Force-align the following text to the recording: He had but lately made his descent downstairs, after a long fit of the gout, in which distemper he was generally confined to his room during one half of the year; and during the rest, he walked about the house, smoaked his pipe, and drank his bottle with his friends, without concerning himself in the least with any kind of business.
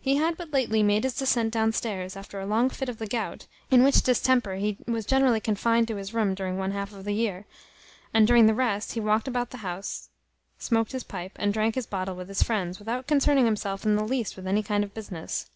He 0.00 0.16
had 0.16 0.36
but 0.36 0.50
lately 0.52 0.82
made 0.82 1.04
his 1.04 1.14
descent 1.16 1.52
downstairs, 1.52 2.16
after 2.16 2.40
a 2.40 2.44
long 2.44 2.70
fit 2.70 2.88
of 2.88 2.98
the 2.98 3.06
gout, 3.06 3.46
in 3.70 3.84
which 3.84 4.02
distemper 4.02 4.56
he 4.56 4.76
was 4.88 5.06
generally 5.06 5.38
confined 5.38 5.86
to 5.86 5.94
his 5.94 6.12
room 6.12 6.34
during 6.34 6.58
one 6.58 6.72
half 6.72 6.92
of 6.92 7.04
the 7.04 7.12
year; 7.12 7.44
and 8.12 8.26
during 8.26 8.46
the 8.46 8.54
rest, 8.54 8.94
he 8.94 9.00
walked 9.00 9.28
about 9.28 9.50
the 9.50 9.58
house, 9.58 10.08
smoaked 10.58 10.90
his 10.90 11.04
pipe, 11.04 11.34
and 11.36 11.54
drank 11.54 11.76
his 11.76 11.86
bottle 11.86 12.16
with 12.16 12.26
his 12.26 12.42
friends, 12.42 12.80
without 12.80 13.06
concerning 13.06 13.44
himself 13.44 13.84
in 13.86 13.94
the 13.94 14.02
least 14.02 14.34
with 14.34 14.48
any 14.48 14.64
kind 14.64 14.82
of 14.82 14.92
business. 14.92 15.48